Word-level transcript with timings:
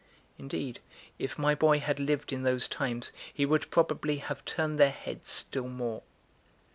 Indeed, 0.39 0.79
if 1.19 1.37
my 1.37 1.53
boy 1.53 1.77
had 1.77 1.99
lived 1.99 2.33
in 2.33 2.41
those 2.41 2.67
times, 2.67 3.11
he 3.31 3.45
would 3.45 3.69
probably 3.69 4.17
have 4.17 4.43
turned 4.45 4.79
their 4.79 4.89
heads 4.89 5.29
still 5.29 5.67
more. 5.67 6.01